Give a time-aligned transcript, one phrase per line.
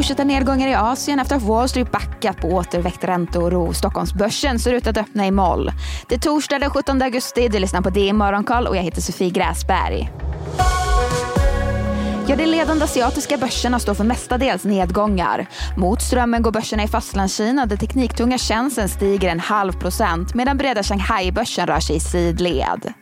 [0.00, 3.74] Fortsatta nedgångar i Asien efter att Wall Street backat på återväckt ränteoro.
[3.74, 5.70] Stockholmsbörsen ser ut att öppna i moll.
[6.08, 7.48] Det är torsdag den 17 augusti.
[7.48, 10.10] Du lyssnar på DI Morgonkoll och jag heter Sofie Gräsberg.
[12.30, 15.46] Ja, de ledande asiatiska börserna står för mestadels nedgångar.
[15.76, 20.82] Mot strömmen går börserna i Fastlandskina där tekniktunga tjänsten stiger en halv procent medan breda
[20.82, 22.92] Shanghai-börsen rör sig i sidled.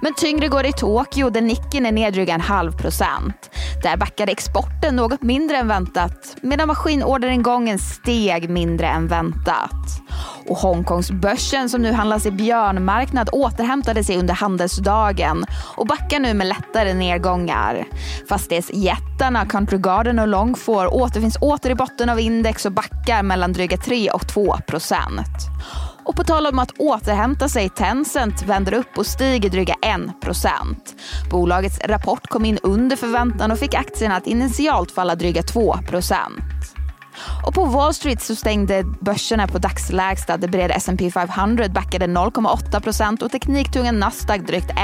[0.00, 3.50] Men tyngre går det i Tokyo där Nikkei är ner dryga en halv procent.
[3.86, 10.02] Där backade exporten något mindre än väntat medan maskinorderingången steg mindre än väntat.
[10.46, 15.44] Och Hongkongsbörsen som nu handlas i björnmarknad återhämtade sig under handelsdagen
[15.76, 17.84] och backar nu med lättare nedgångar.
[18.28, 23.76] Fastighetsjättarna Country Garden och Longfor återfinns åter i botten av index och backar mellan dryga
[23.76, 25.36] 3 och 2 procent.
[26.06, 30.52] Och på tal om att återhämta sig, Tencent vänder upp och stiger dryga 1%
[31.30, 36.14] Bolagets rapport kom in under förväntan och fick aktierna att initialt falla dryga 2%
[37.46, 40.36] och på Wall Street så stängde börserna på dagslägsta.
[40.36, 44.76] Det breda S&P 500 backade 0,8% och tekniktunga Nasdaq drygt 1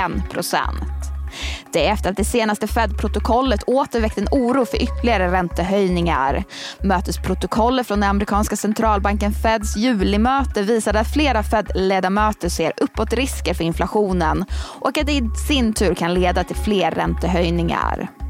[1.72, 6.44] det är efter att det senaste Fed-protokollet åter väckt en oro för ytterligare räntehöjningar.
[6.80, 13.64] Mötesprotokollet från den amerikanska centralbanken Feds julimöte visade att flera Fed-ledamöter ser uppåt risker för
[13.64, 14.44] inflationen
[14.80, 18.21] och att det i sin tur kan leda till fler räntehöjningar.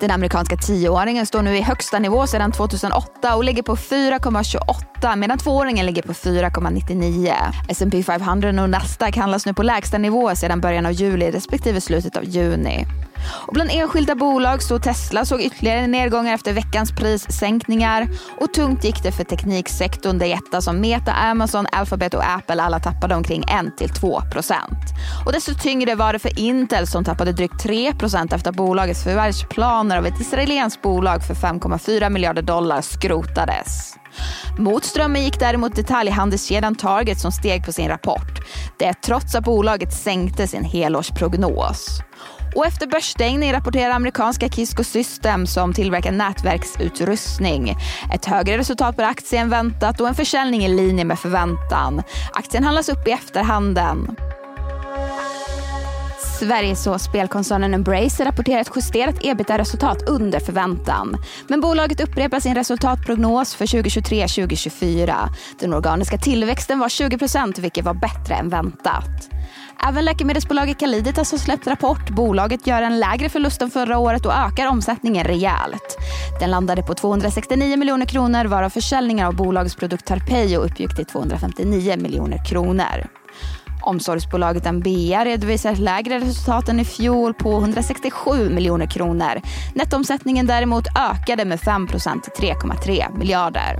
[0.00, 5.38] Den amerikanska tioåringen står nu i högsta nivå sedan 2008 och ligger på 4,28 medan
[5.38, 7.34] tvååringen ligger på 4,99.
[7.68, 12.16] S&P 500 och Nasdaq handlas nu på lägsta nivå sedan början av juli respektive slutet
[12.16, 12.86] av juni.
[13.46, 18.08] Och bland enskilda bolag stod Tesla såg ytterligare nedgångar efter veckans prissänkningar
[18.40, 22.80] och tungt gick det för tekniksektorn där jättar som Meta, Amazon, Alphabet och Apple alla
[22.80, 24.54] tappade omkring 1–2 %.
[25.26, 29.04] Och desto tyngre var det för Intel som tappade drygt 3 % efter att bolagets
[29.04, 33.96] förvärvsplaner av ett israeliskt bolag för 5,4 miljarder dollar skrotades.
[34.58, 38.40] Mot strömmen gick däremot detaljhandelskedjan Target som steg på sin rapport.
[38.78, 42.00] Det trots att bolaget sänkte sin helårsprognos.
[42.54, 47.76] Och efter börsstängning rapporterar amerikanska Kisco System som tillverkar nätverksutrustning
[48.14, 52.02] ett högre resultat per aktie än väntat och en försäljning i linje med förväntan.
[52.32, 54.16] Aktien handlas upp i efterhanden.
[56.40, 61.16] Sveriges och spelkoncernen Embracer rapporterar ett justerat ebitda-resultat under förväntan.
[61.48, 65.28] Men bolaget upprepar sin resultatprognos för 2023-2024.
[65.58, 69.30] Den organiska tillväxten var 20% vilket var bättre än väntat.
[69.88, 72.10] Även läkemedelsbolaget Caliditas har släppt rapport.
[72.10, 75.96] Bolaget gör en lägre förlust än förra året och ökar omsättningen rejält.
[76.40, 81.96] Den landade på 269 miljoner kronor varav försäljningen av bolagets produkt Tarpeio uppgick till 259
[81.96, 83.06] miljoner kronor.
[83.82, 89.40] Omsorgsbolaget Ambea redovisar ett lägre resultat än i fjol på 167 miljoner kronor.
[89.74, 93.78] Nettoomsättningen däremot ökade med 5 till 3,3 miljarder.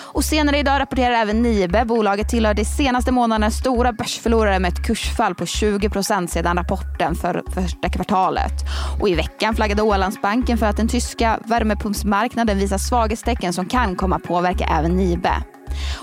[0.00, 1.84] Och senare idag rapporterar även Nibe.
[1.84, 7.42] Bolaget tillhör de senaste månadernas stora börsförlorare med ett kursfall på 20% sedan rapporten för
[7.54, 8.52] första kvartalet.
[9.00, 14.18] Och i veckan flaggade Ålandsbanken för att den tyska värmepumpsmarknaden visar svaghetstecken som kan komma
[14.18, 15.34] påverka även Nibe.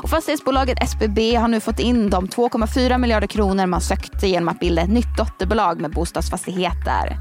[0.04, 4.60] Och fastighetsbolaget SBB har nu fått in de 2,4 miljarder kronor man sökte genom att
[4.60, 7.18] bilda ett nytt dotterbolag med bostadsfastigheter.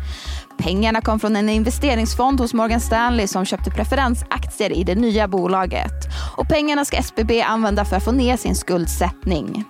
[0.58, 5.92] Pengarna kom från en investeringsfond hos Morgan Stanley som köpte preferensaktier i det nya bolaget.
[6.36, 9.64] Och pengarna ska SBB använda för att få ner sin skuldsättning.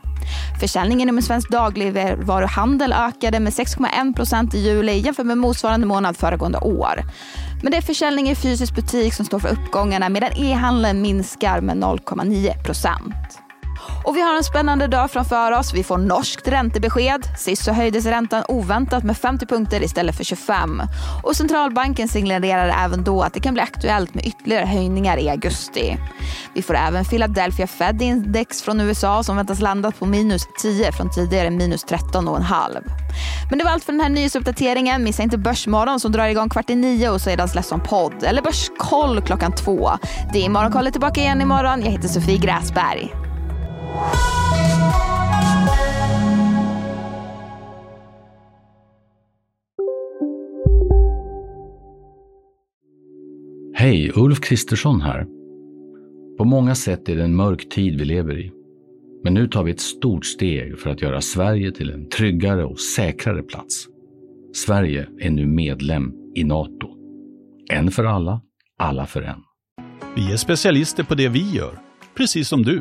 [0.61, 6.59] Försäljningen inom svensk dagligvaruhandel ökade med 6,1 procent i juli jämfört med motsvarande månad föregående
[6.59, 7.03] år.
[7.63, 11.77] Men det är försäljning i fysisk butik som står för uppgångarna medan e-handeln minskar med
[11.77, 13.48] 0,9 procent.
[14.05, 15.75] Och vi har en spännande dag framför oss.
[15.75, 17.25] Vi får norskt räntebesked.
[17.37, 20.83] Sist så höjdes räntan oväntat med 50 punkter istället för 25.
[21.23, 25.97] Och centralbanken signalerar även då att det kan bli aktuellt med ytterligare höjningar i augusti.
[26.55, 31.11] Vi får även Philadelphia Fed Index från USA som väntas landa på minus 10 från
[31.11, 32.83] tidigare minus 13,5.
[33.51, 35.05] Men det var allt för den här nyhetsuppdateringen.
[35.05, 38.23] Missa inte Börsmorgon som drar igång kvart i nio och sedan släpps som podd.
[38.23, 39.91] Eller Börskoll klockan två.
[40.33, 41.83] Det är Morgonkoll tillbaka igen imorgon.
[41.85, 43.28] Jag heter Sofie Gräsberg.
[53.81, 55.27] Hej, Ulf Kristersson här.
[56.39, 58.53] På många sätt är det en mörk tid vi lever i.
[59.25, 62.81] Men nu tar vi ett stort steg för att göra Sverige till en tryggare och
[62.81, 63.87] säkrare plats.
[64.55, 66.89] Sverige är nu medlem i Nato.
[67.71, 68.41] En för alla,
[68.79, 69.41] alla för en.
[70.17, 71.79] Vi är specialister på det vi gör,
[72.17, 72.81] precis som du.